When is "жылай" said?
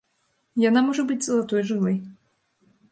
1.73-1.97